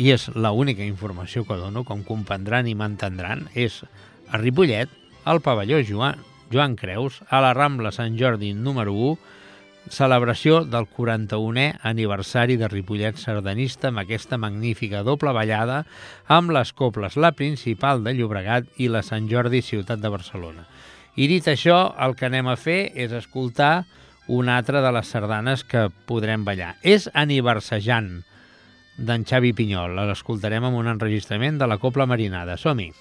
i 0.00 0.08
és 0.14 0.28
l'única 0.32 0.84
informació 0.86 1.44
que 1.44 1.58
dono, 1.60 1.84
com 1.84 2.02
comprendran 2.06 2.66
i 2.66 2.74
m'entendran, 2.74 3.46
és 3.54 3.82
a 4.32 4.40
Ripollet, 4.40 4.88
al 5.28 5.42
pavelló 5.44 5.82
Joan, 5.84 6.24
Joan 6.50 6.76
Creus, 6.80 7.20
a 7.28 7.42
la 7.44 7.52
Rambla 7.54 7.92
Sant 7.92 8.16
Jordi 8.18 8.54
número 8.56 8.94
1, 8.96 9.18
celebració 9.90 10.62
del 10.68 10.86
41è 10.86 11.66
aniversari 11.88 12.58
de 12.60 12.68
Ripollet 12.70 13.18
Sardanista 13.18 13.90
amb 13.90 14.02
aquesta 14.02 14.38
magnífica 14.38 15.02
doble 15.02 15.32
ballada 15.34 15.82
amb 16.26 16.52
les 16.54 16.72
coples 16.72 17.16
La 17.16 17.32
Principal 17.32 18.04
de 18.04 18.14
Llobregat 18.14 18.68
i 18.78 18.88
la 18.88 19.02
Sant 19.02 19.26
Jordi 19.30 19.62
Ciutat 19.62 20.02
de 20.02 20.12
Barcelona. 20.12 20.66
I 21.16 21.28
dit 21.28 21.48
això, 21.48 21.92
el 22.00 22.14
que 22.16 22.28
anem 22.30 22.48
a 22.48 22.56
fer 22.56 22.92
és 22.94 23.12
escoltar 23.12 23.84
una 24.28 24.56
altra 24.56 24.80
de 24.80 24.92
les 24.94 25.08
sardanes 25.10 25.64
que 25.64 25.88
podrem 26.06 26.44
ballar. 26.46 26.76
És 26.82 27.10
Aniversejant, 27.12 28.22
d'en 28.96 29.26
Xavi 29.28 29.52
Pinyol. 29.56 29.96
L'escoltarem 30.08 30.64
amb 30.68 30.78
un 30.78 30.90
enregistrament 30.94 31.58
de 31.60 31.68
la 31.68 31.80
Copla 31.82 32.06
Marinada. 32.06 32.56
Som-hi! 32.60 32.92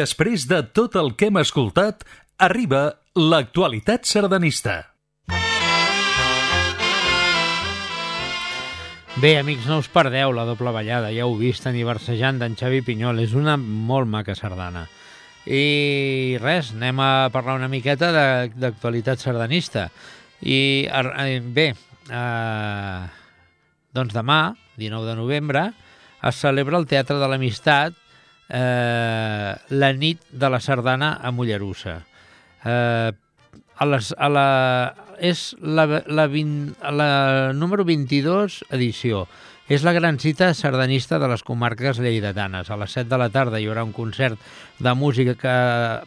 Després 0.00 0.46
de 0.48 0.62
tot 0.76 0.96
el 0.96 1.12
que 1.18 1.28
hem 1.28 1.38
escoltat, 1.40 2.06
arriba 2.40 3.02
l'actualitat 3.18 4.08
sardanista. 4.08 4.78
Bé, 9.20 9.34
amics, 9.36 9.66
no 9.68 9.80
us 9.82 9.90
perdeu 9.92 10.32
la 10.32 10.46
doble 10.48 10.72
ballada, 10.72 11.10
ja 11.12 11.26
heu 11.26 11.34
vist, 11.36 11.66
aniversejant 11.68 12.38
d'en 12.40 12.56
Xavi 12.56 12.80
Pinyol. 12.86 13.20
És 13.20 13.34
una 13.36 13.58
molt 13.60 14.08
maca 14.08 14.36
sardana. 14.38 14.86
I 15.44 16.38
res, 16.40 16.72
anem 16.76 17.02
a 17.04 17.10
parlar 17.34 17.58
una 17.58 17.68
miqueta 17.68 18.08
d'actualitat 18.54 19.20
sardanista. 19.20 19.90
I 20.40 20.88
eh, 20.88 21.40
bé, 21.44 21.72
eh, 22.08 23.00
doncs 23.92 24.16
demà, 24.16 24.42
19 24.80 25.10
de 25.10 25.18
novembre, 25.18 25.66
es 26.24 26.40
celebra 26.40 26.80
el 26.80 26.88
Teatre 26.88 27.20
de 27.20 27.28
l'Amistat 27.28 27.99
eh, 28.50 29.54
la 29.70 29.92
nit 29.94 30.22
de 30.30 30.50
la 30.50 30.60
sardana 30.60 31.14
a 31.22 31.30
Mollerussa. 31.30 32.00
Eh, 32.64 33.12
a 33.80 33.86
les, 33.88 34.10
a 34.18 34.28
la, 34.28 34.48
és 35.20 35.54
la, 35.62 35.86
la, 36.06 36.26
20, 36.28 36.74
la 36.92 37.52
número 37.56 37.86
22 37.88 38.60
edició. 38.76 39.24
És 39.70 39.84
la 39.86 39.94
gran 39.94 40.18
cita 40.18 40.48
sardanista 40.58 41.20
de 41.22 41.28
les 41.30 41.44
comarques 41.46 42.00
lleidatanes. 42.02 42.72
A 42.74 42.76
les 42.80 42.90
7 42.98 43.06
de 43.08 43.18
la 43.22 43.28
tarda 43.30 43.60
hi 43.60 43.68
haurà 43.70 43.84
un 43.86 43.94
concert 43.94 44.40
de 44.82 44.94
música 44.98 45.36
que, 45.38 45.56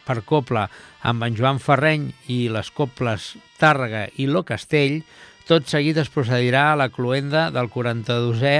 per 0.03 0.19
copla 0.27 0.67
amb 1.07 1.23
en 1.23 1.37
Joan 1.39 1.61
Ferreny 1.63 2.09
i 2.27 2.49
les 2.51 2.73
coples 2.75 3.33
Tàrrega 3.61 4.09
i 4.19 4.27
Lo 4.27 4.43
Castell. 4.43 4.99
Tot 5.47 5.71
seguit 5.71 5.97
es 6.03 6.11
procedirà 6.11 6.73
a 6.73 6.79
la 6.79 6.89
cluenda 6.91 7.47
del 7.55 7.71
42è 7.71 8.57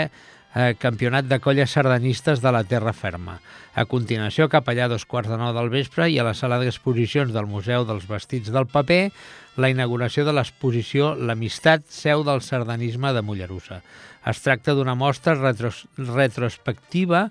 eh, 0.55 0.75
Campionat 0.79 1.25
de 1.25 1.39
Colles 1.39 1.71
Sardanistes 1.71 2.41
de 2.41 2.51
la 2.51 2.63
Terra 2.63 2.93
Ferma. 2.93 3.39
A 3.73 3.85
continuació, 3.89 4.47
cap 4.53 4.67
allà 4.69 4.87
dos 4.91 5.05
quarts 5.09 5.31
de 5.31 5.37
nou 5.39 5.53
del 5.55 5.71
vespre 5.73 6.09
i 6.11 6.19
a 6.21 6.27
la 6.27 6.35
sala 6.37 6.59
d'exposicions 6.61 7.33
del 7.33 7.49
Museu 7.49 7.87
dels 7.89 8.05
Vestits 8.09 8.53
del 8.53 8.69
Paper, 8.69 9.09
la 9.57 9.69
inauguració 9.69 10.25
de 10.25 10.33
l'exposició 10.33 11.13
L'Amistat, 11.15 11.85
seu 11.89 12.23
del 12.25 12.41
sardanisme 12.45 13.13
de 13.13 13.21
Mollerussa. 13.25 13.81
Es 14.29 14.39
tracta 14.39 14.71
d'una 14.73 14.95
mostra 14.95 15.33
retros 15.35 15.83
retrospectiva 15.97 17.25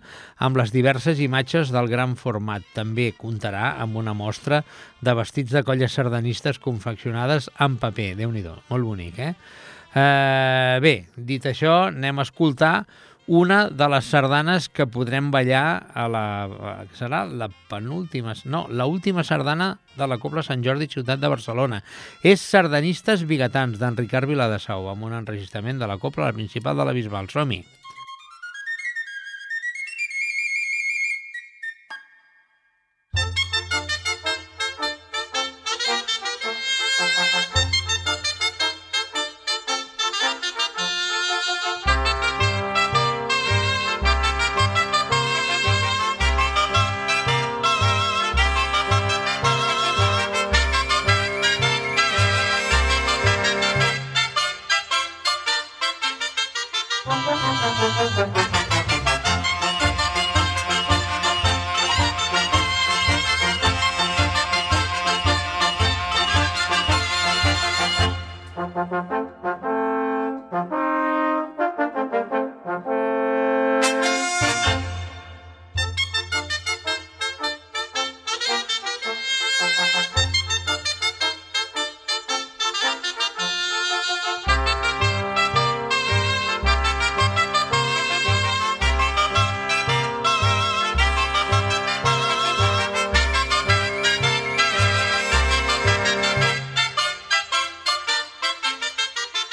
amb 0.45 0.59
les 0.61 0.75
diverses 0.75 1.23
imatges 1.25 1.73
del 1.73 1.89
gran 1.89 2.19
format. 2.21 2.67
També 2.77 3.13
comptarà 3.17 3.79
amb 3.81 3.97
una 3.97 4.13
mostra 4.13 4.61
de 5.01 5.15
vestits 5.17 5.55
de 5.57 5.63
colles 5.65 5.95
sardanistes 5.97 6.61
confeccionades 6.61 7.49
en 7.59 7.79
paper. 7.81 8.13
déu 8.19 8.31
nhi 8.31 8.45
molt 8.45 8.85
bonic, 8.85 9.19
eh? 9.19 9.35
eh? 9.95 10.79
Bé, 10.85 10.95
dit 11.17 11.47
això, 11.47 11.87
anem 11.89 12.19
a 12.19 12.29
escoltar 12.29 12.75
una 13.33 13.71
de 13.73 13.87
les 13.89 14.05
sardanes 14.13 14.69
que 14.69 14.85
podrem 14.85 15.31
ballar 15.33 15.89
a 15.97 16.05
la... 16.13 16.25
serà 16.99 17.23
la 17.25 17.49
penúltima... 17.71 18.35
No, 18.45 18.67
la 18.69 18.85
última 18.85 19.25
sardana 19.25 19.79
de 19.97 20.09
la 20.11 20.21
Copla 20.21 20.45
Sant 20.45 20.61
Jordi, 20.61 20.91
ciutat 20.93 21.23
de 21.23 21.33
Barcelona. 21.33 21.81
És 22.21 22.45
Sardanistes 22.45 23.25
Bigatans, 23.25 23.81
d'en 23.81 23.97
Ricard 23.97 24.29
Viladesau, 24.29 24.91
amb 24.93 25.09
un 25.09 25.17
enregistrament 25.23 25.81
de 25.81 25.89
la 25.89 25.97
Copla, 25.97 26.29
la 26.29 26.37
principal 26.37 26.77
de 26.77 26.85
la 26.85 26.93
Bisbal. 26.93 27.33
Som-hi! 27.33 27.65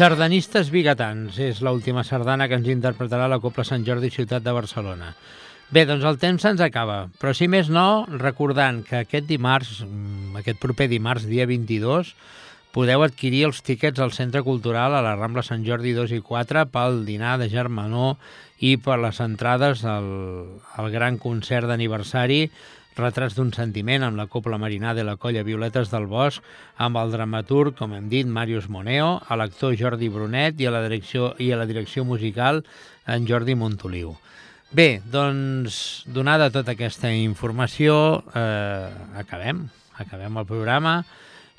Sardanistes 0.00 0.70
biguetans 0.72 1.36
és 1.44 1.58
l'última 1.60 2.00
sardana 2.08 2.46
que 2.48 2.56
ens 2.56 2.70
interpretarà 2.72 3.26
la 3.28 3.36
Copla 3.42 3.66
Sant 3.68 3.82
Jordi 3.84 4.08
Ciutat 4.08 4.40
de 4.40 4.54
Barcelona. 4.56 5.10
Bé, 5.68 5.82
doncs 5.84 6.06
el 6.08 6.16
temps 6.22 6.40
se'ns 6.40 6.62
acaba, 6.64 7.10
però 7.20 7.34
si 7.36 7.50
més 7.52 7.68
no, 7.68 8.06
recordant 8.22 8.78
que 8.86 9.02
aquest 9.02 9.26
dimarts, 9.28 9.82
mm, 9.84 10.40
aquest 10.40 10.56
proper 10.62 10.86
dimarts, 10.88 11.28
dia 11.28 11.44
22, 11.44 12.14
podeu 12.72 13.04
adquirir 13.04 13.44
els 13.50 13.60
tíquets 13.60 14.00
al 14.00 14.16
Centre 14.16 14.40
Cultural 14.40 14.96
a 14.96 15.04
la 15.04 15.12
Rambla 15.20 15.44
Sant 15.44 15.68
Jordi 15.68 15.92
2 15.92 16.16
i 16.16 16.22
4 16.24 16.64
pel 16.72 17.04
dinar 17.04 17.36
de 17.36 17.50
germanor 17.52 18.16
i 18.56 18.78
per 18.80 18.96
les 19.04 19.20
entrades 19.20 19.84
al, 19.84 20.08
al 20.80 20.90
gran 20.96 21.20
concert 21.20 21.68
d'aniversari 21.68 22.46
Retrats 22.98 23.36
d'un 23.38 23.52
sentiment 23.54 24.02
amb 24.02 24.18
la 24.18 24.26
Copla 24.26 24.58
Marinà 24.58 24.94
de 24.96 25.04
la 25.06 25.14
Colla 25.16 25.44
Violetes 25.46 25.92
del 25.92 26.08
Bosc, 26.10 26.42
amb 26.76 26.98
el 26.98 27.12
dramaturg, 27.14 27.76
com 27.78 27.94
hem 27.94 28.08
dit, 28.10 28.26
Màrius 28.26 28.66
Moneo, 28.68 29.20
a 29.26 29.38
l'actor 29.38 29.76
Jordi 29.78 30.10
Brunet 30.10 30.58
i 30.60 30.66
a 30.66 30.74
la 30.74 30.82
direcció, 30.82 31.34
i 31.38 31.52
a 31.52 31.60
la 31.60 31.68
direcció 31.70 32.04
musical 32.04 32.64
en 33.06 33.28
Jordi 33.30 33.54
Montoliu. 33.54 34.16
Bé, 34.70 35.00
doncs, 35.06 36.04
donada 36.06 36.50
tota 36.54 36.76
aquesta 36.76 37.10
informació, 37.14 38.22
eh, 38.34 38.90
acabem, 39.22 39.64
acabem 39.98 40.36
el 40.38 40.46
programa, 40.46 41.00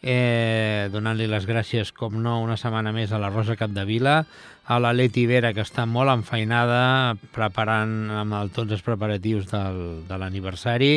eh, 0.01 0.89
donant-li 0.91 1.27
les 1.29 1.45
gràcies, 1.45 1.91
com 1.93 2.17
no, 2.21 2.39
una 2.41 2.57
setmana 2.57 2.93
més 2.95 3.11
a 3.11 3.19
la 3.21 3.29
Rosa 3.29 3.55
Capdevila, 3.57 4.21
a 4.65 4.79
la 4.79 4.93
Leti 4.93 5.25
Vera, 5.29 5.53
que 5.53 5.63
està 5.65 5.85
molt 5.85 6.11
enfeinada 6.13 7.15
preparant 7.35 7.93
amb 8.23 8.37
el, 8.39 8.51
tots 8.55 8.73
els 8.73 8.85
preparatius 8.85 9.49
del, 9.51 9.81
de 10.07 10.17
l'aniversari. 10.17 10.93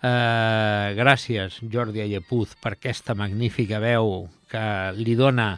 Eh, 0.00 0.86
gràcies, 0.96 1.60
Jordi 1.72 2.04
Allepuz, 2.04 2.56
per 2.60 2.76
aquesta 2.76 3.16
magnífica 3.18 3.80
veu 3.82 4.28
que 4.50 4.64
li 4.96 5.16
dona 5.18 5.52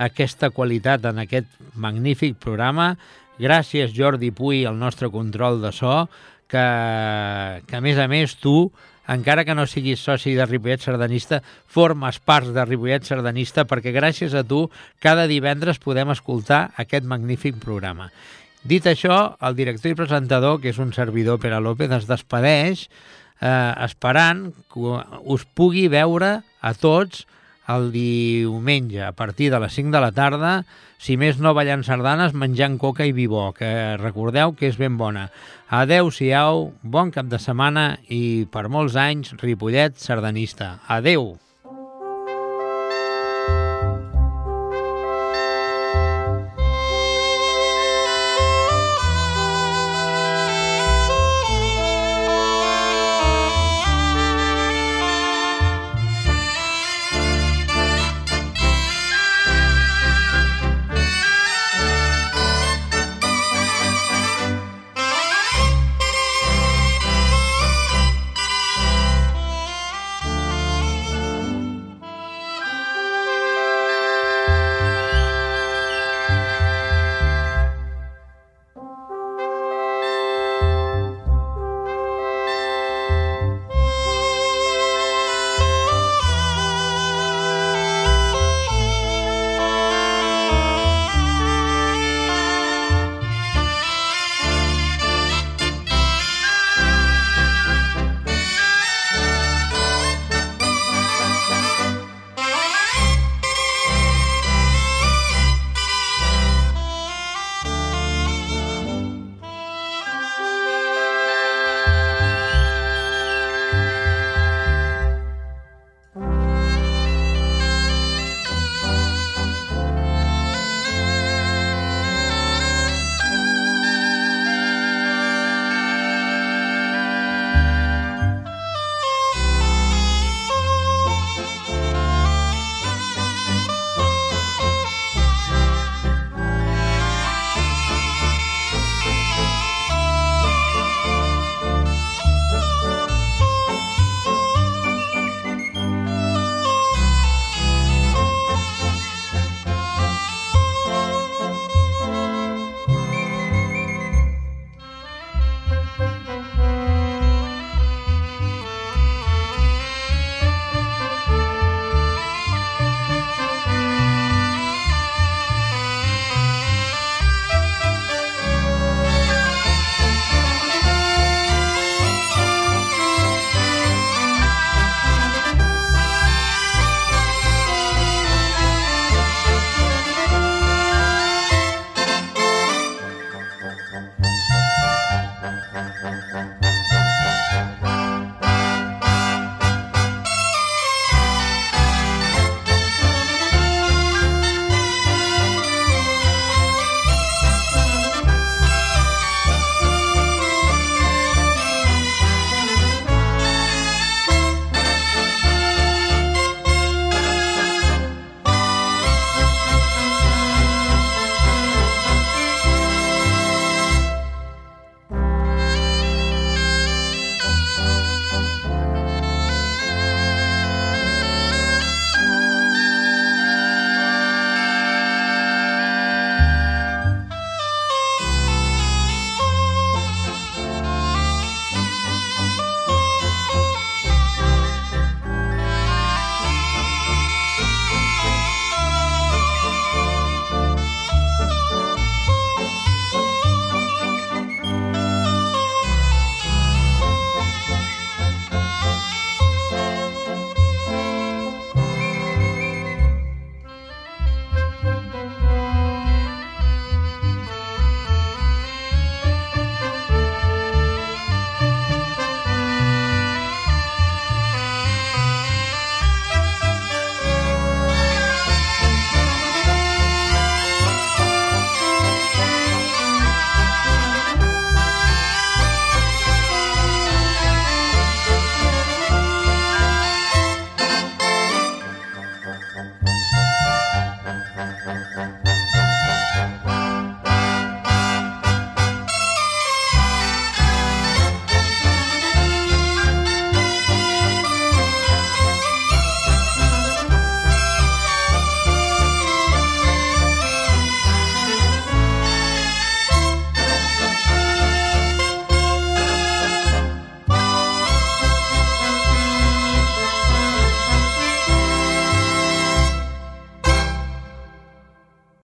aquesta 0.00 0.50
qualitat 0.54 1.04
en 1.10 1.24
aquest 1.24 1.50
magnífic 1.74 2.38
programa. 2.40 2.94
Gràcies, 3.40 3.92
Jordi 3.96 4.30
Puy, 4.30 4.64
el 4.68 4.78
nostre 4.78 5.10
control 5.10 5.60
de 5.62 5.72
so, 5.72 6.04
que, 6.50 6.64
que 7.66 7.76
a 7.76 7.82
més 7.84 7.98
a 7.98 8.06
més 8.10 8.36
tu 8.40 8.70
encara 9.10 9.44
que 9.44 9.56
no 9.58 9.66
siguis 9.66 10.02
soci 10.02 10.36
de 10.38 10.46
Ripollet 10.46 10.84
Sardanista, 10.84 11.40
formes 11.66 12.20
part 12.22 12.52
de 12.54 12.64
Ripollet 12.64 13.06
Sardanista 13.06 13.66
perquè 13.68 13.92
gràcies 13.94 14.36
a 14.38 14.44
tu 14.46 14.68
cada 15.02 15.26
divendres 15.30 15.82
podem 15.82 16.12
escoltar 16.14 16.68
aquest 16.78 17.08
magnífic 17.08 17.58
programa. 17.62 18.10
Dit 18.62 18.86
això, 18.86 19.36
el 19.40 19.56
director 19.56 19.90
i 19.90 19.96
presentador, 19.96 20.60
que 20.60 20.70
és 20.70 20.78
un 20.78 20.92
servidor, 20.92 21.40
Pere 21.40 21.58
López, 21.64 21.90
es 21.96 22.06
despedeix 22.06 22.86
eh, 23.40 23.72
esperant 23.86 24.50
que 24.70 25.00
us 25.24 25.46
pugui 25.56 25.88
veure 25.88 26.40
a 26.60 26.74
tots 26.76 27.24
el 27.70 27.90
diumenge 27.94 29.02
a 29.06 29.12
partir 29.12 29.50
de 29.52 29.60
les 29.60 29.74
5 29.74 29.92
de 29.94 30.00
la 30.02 30.12
tarda, 30.16 30.54
si 31.00 31.16
més 31.16 31.38
no 31.40 31.54
ballant 31.56 31.84
sardanes, 31.86 32.34
menjant 32.36 32.78
coca 32.78 33.06
i 33.08 33.14
vi 33.16 33.26
bo, 33.30 33.50
que 33.56 33.96
recordeu 34.00 34.54
que 34.56 34.68
és 34.70 34.80
ben 34.80 34.98
bona. 35.00 35.28
Adeu-siau, 35.70 36.70
bon 36.82 37.12
cap 37.14 37.30
de 37.30 37.40
setmana 37.40 37.92
i 38.08 38.46
per 38.52 38.68
molts 38.68 38.98
anys 39.00 39.36
Ripollet 39.40 39.96
sardanista. 40.00 40.78
Adeu! 40.88 41.38